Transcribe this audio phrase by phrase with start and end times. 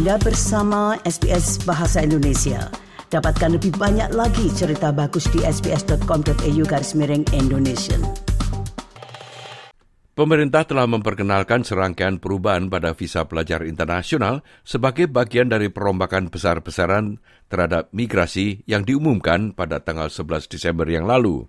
[0.00, 2.72] Anda bersama SBS Bahasa Indonesia.
[3.12, 8.00] Dapatkan lebih banyak lagi cerita bagus di sbs.com.au garis miring Indonesia.
[10.16, 17.20] Pemerintah telah memperkenalkan serangkaian perubahan pada visa pelajar internasional sebagai bagian dari perombakan besar-besaran
[17.52, 21.44] terhadap migrasi yang diumumkan pada tanggal 11 Desember yang lalu.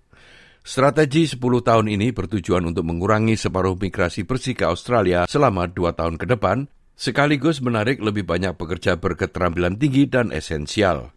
[0.59, 6.19] Strategi 10 tahun ini bertujuan untuk mengurangi separuh migrasi bersih ke Australia selama dua tahun
[6.19, 11.15] ke depan, sekaligus menarik lebih banyak pekerja berketerampilan tinggi dan esensial.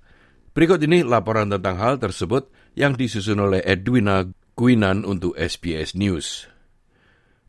[0.55, 2.47] Berikut ini laporan tentang hal tersebut
[2.79, 6.47] yang disusun oleh Edwina Guinan untuk SBS News.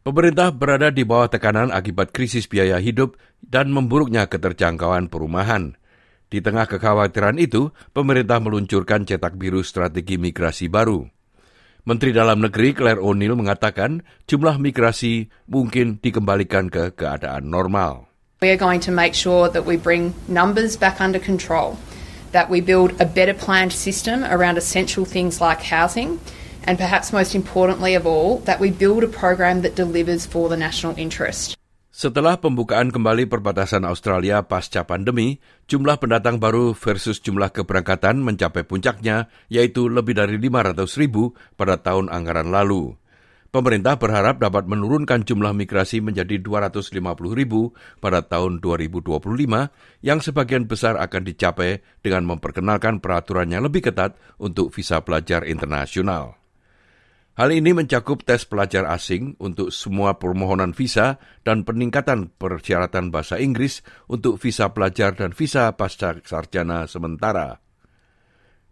[0.06, 5.78] Pemerintah berada di bawah tekanan akibat krisis biaya hidup dan memburuknya keterjangkauan perumahan.
[6.30, 11.06] Di tengah kekhawatiran itu, pemerintah meluncurkan cetak biru strategi migrasi baru.
[11.86, 18.10] Menteri Dalam Negeri Claire O'Neill mengatakan jumlah migrasi mungkin dikembalikan ke keadaan normal.
[18.44, 21.80] We are going to make sure that we bring numbers back under control,
[22.36, 26.20] that we build a better planned system around essential things like housing,
[26.68, 30.60] and perhaps most importantly of all, that we build a program that delivers for the
[30.60, 31.56] national interest.
[31.96, 35.40] Setelah pembukaan kembali perbatasan Australia pasca pandemi,
[35.72, 42.12] jumlah pendatang baru versus jumlah keberangkatan mencapai puncaknya, yaitu lebih dari 500 ribu pada tahun
[42.12, 43.00] anggaran lalu.
[43.56, 46.92] Pemerintah berharap dapat menurunkan jumlah migrasi menjadi 250
[47.32, 47.72] ribu
[48.04, 49.16] pada tahun 2025,
[50.04, 56.36] yang sebagian besar akan dicapai dengan memperkenalkan peraturan yang lebih ketat untuk visa pelajar internasional.
[57.40, 61.16] Hal ini mencakup tes pelajar asing untuk semua permohonan visa
[61.48, 67.65] dan peningkatan persyaratan bahasa Inggris untuk visa pelajar dan visa pasca sarjana sementara.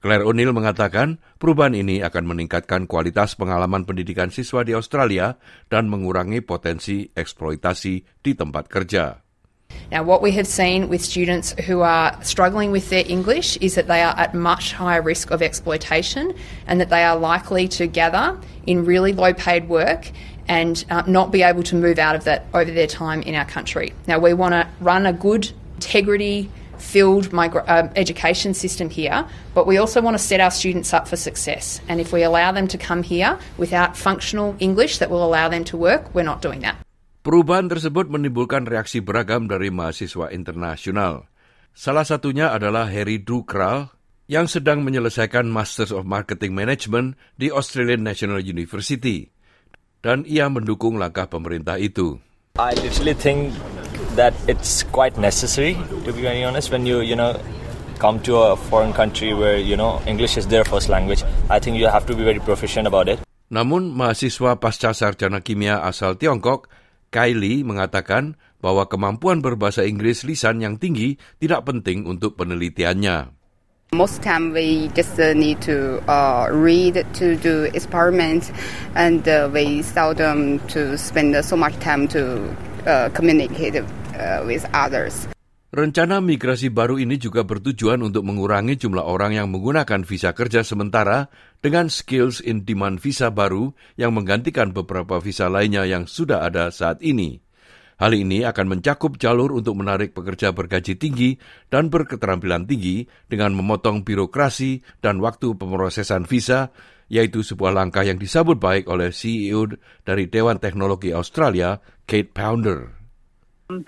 [0.04, 5.40] Claire O'Neill mengatakan perubahan ini akan meningkatkan kualitas pengalaman pendidikan siswa di Australia
[5.72, 9.23] dan mengurangi potensi eksploitasi di tempat kerja.
[9.95, 13.88] Now, what we have seen with students who are struggling with their English is that
[13.88, 16.36] they are at much higher risk of exploitation
[16.67, 18.36] and that they are likely to gather
[18.67, 20.11] in really low paid work
[20.52, 23.48] and uh, not be able to move out of that over their time in our
[23.48, 23.95] country.
[24.04, 29.66] Now, we want to run a good, integrity filled migra- uh, education system here, but
[29.66, 31.82] we also want to set our students up for success.
[31.89, 35.64] And if we allow them to come here without functional English that will allow them
[35.72, 36.80] to work, we're not doing that.
[37.23, 41.32] Perubahan tersebut menimbulkan reaksi beragam dari mahasiswa internasional.
[41.72, 43.95] Salah satunya adalah Harry Dukral
[44.28, 49.32] yang sedang menyelesaikan Masters of Marketing Management di Australian National University.
[50.04, 52.20] Dan ia mendukung langkah pemerintah itu.
[52.60, 53.56] I literally think
[54.16, 55.76] that it's quite necessary,
[56.06, 57.38] to be very honest, when you, you know,
[58.00, 61.24] come to a foreign country where, you know, English is their first language.
[61.50, 63.20] I think you have to be very proficient about it.
[63.54, 66.68] Namun, mahasiswa pasca sarjana kimia asal Tiongkok
[67.14, 73.30] Kylie mengatakan bahwa kemampuan berbahasa Inggris lisan yang tinggi tidak penting untuk penelitiannya.
[73.94, 78.50] Most time we just uh, need to uh, read to do experiments,
[78.98, 82.42] and uh, we seldom to spend so much time to
[82.90, 83.78] uh, communicate
[84.16, 85.28] uh, with others.
[85.74, 91.34] Rencana migrasi baru ini juga bertujuan untuk mengurangi jumlah orang yang menggunakan visa kerja sementara
[91.66, 97.02] dengan skills in demand visa baru yang menggantikan beberapa visa lainnya yang sudah ada saat
[97.02, 97.42] ini.
[97.98, 101.42] Hal ini akan mencakup jalur untuk menarik pekerja bergaji tinggi
[101.74, 106.70] dan berketerampilan tinggi dengan memotong birokrasi dan waktu pemrosesan visa,
[107.10, 109.74] yaitu sebuah langkah yang disambut baik oleh CEO
[110.06, 113.02] dari Dewan Teknologi Australia, Kate Pounder.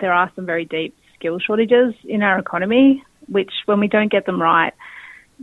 [0.00, 4.26] There are some very deep skill shortages in our economy, which, when we don't get
[4.26, 4.74] them right,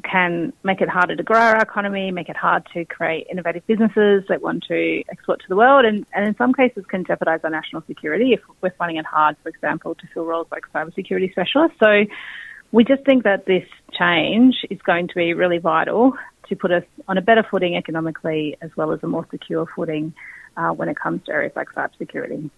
[0.03, 4.23] can make it harder to grow our economy, make it hard to create innovative businesses
[4.27, 7.49] that want to export to the world, and, and in some cases can jeopardize our
[7.49, 11.77] national security if we're finding it hard, for example, to fill roles like cybersecurity specialists.
[11.79, 12.05] So
[12.71, 16.13] we just think that this change is going to be really vital
[16.49, 20.13] to put us on a better footing economically as well as a more secure footing
[20.57, 22.49] uh, when it comes to areas like cybersecurity.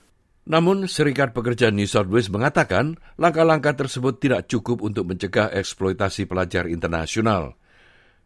[0.45, 6.69] Namun, Serikat Pekerja New South Wales mengatakan langkah-langkah tersebut tidak cukup untuk mencegah eksploitasi pelajar
[6.69, 7.57] internasional.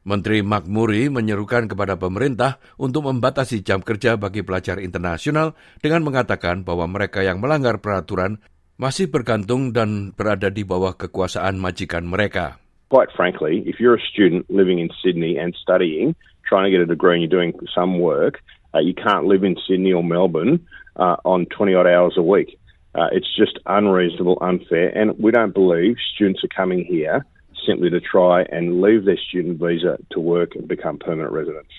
[0.03, 6.67] Menteri Mark Murray menyerukan kepada pemerintah untuk membatasi jam kerja bagi pelajar internasional dengan mengatakan
[6.67, 8.39] bahwa mereka yang melanggar peraturan
[8.79, 12.59] masih bergantung dan berada di bawah kekuasaan majikan mereka.
[12.91, 16.15] Quite frankly, if you're a student living in Sydney and studying,
[16.47, 18.43] trying to get a degree and you're doing some work,
[18.73, 22.59] uh, you can't live in Sydney or Melbourne uh, on 20 odd hours a week.
[22.95, 27.25] Uh, it's just unreasonable, unfair, and we don't believe students are coming here
[27.65, 31.71] simply to try and leave their student visa to work and become permanent residents.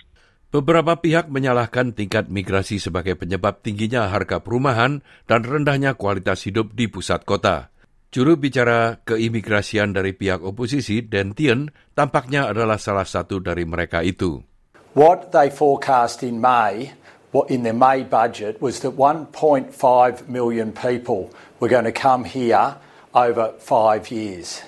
[0.51, 4.99] Beberapa pihak menyalahkan tingkat migrasi sebagai penyebab tingginya harga perumahan
[5.31, 7.71] dan rendahnya kualitas hidup di pusat kota.
[8.11, 14.43] Juru bicara keimigrasian dari pihak oposisi, Dan Tien, tampaknya adalah salah satu dari mereka itu.
[14.95, 16.93] What they forecast in May,
[17.49, 22.77] in their May budget, was that 1.5 million people were going to come here
[23.15, 24.63] over five years.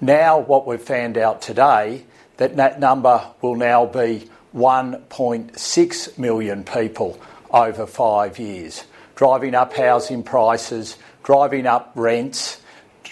[0.00, 2.04] Now, what we've found out today,
[2.36, 8.84] that that number will now be 1.6 million people over five years,
[9.16, 12.60] driving up housing prices, driving up rents,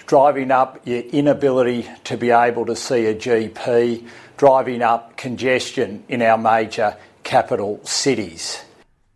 [0.06, 4.03] driving up your inability to be able to see a GP,
[4.37, 8.61] driving up congestion in our major capital cities.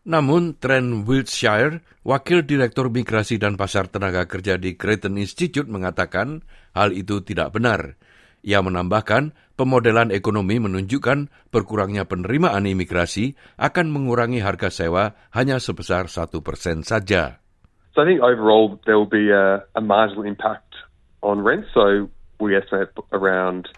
[0.07, 6.47] Namun, Trent Wiltshire, Wakil Direktur Migrasi dan Pasar Tenaga Kerja di Creighton Institute mengatakan
[6.79, 7.99] hal itu tidak benar.
[8.47, 16.47] Ia menambahkan, pemodelan ekonomi menunjukkan berkurangnya penerimaan imigrasi akan mengurangi harga sewa hanya sebesar satu
[16.47, 17.43] persen saja.
[17.99, 20.66] So I think overall there will be a, a marginal impact
[21.27, 21.67] on rent.
[21.75, 22.09] So
[22.41, 23.69] we estimate around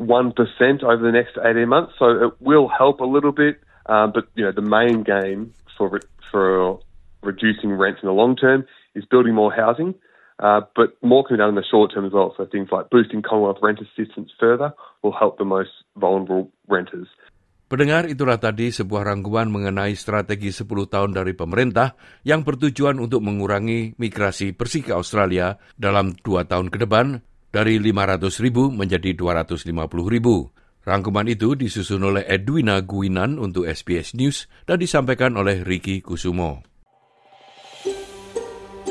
[0.00, 1.92] 1% over the next 18 months.
[1.98, 3.60] So it will help a little bit.
[3.86, 6.78] Uh, but, you know, the main game for, for
[7.22, 8.64] reducing rents in the long term
[8.94, 9.94] is building more housing.
[10.38, 12.32] Uh, but more can be done in the short term as well.
[12.36, 14.72] So things like boosting Commonwealth rent assistance further
[15.02, 17.08] will help the most vulnerable renters.
[17.68, 23.92] Pendengar itulah tadi sebuah rangkuman mengenai strategi 10 tahun dari pemerintah yang bertujuan untuk mengurangi
[24.00, 27.20] migrasi bersih ke Australia dalam dua tahun ke depan
[27.52, 29.68] dari 500 ribu menjadi 250
[30.08, 30.48] ribu.
[30.88, 36.64] Rangkuman itu disusun oleh Edwina Guinan untuk SBS News dan disampaikan oleh Ricky Kusumo.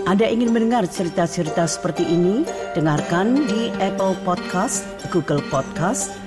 [0.06, 2.46] Anda ingin mendengar cerita-cerita seperti ini?
[2.78, 6.27] Dengarkan di Apple Podcast, Google Podcast,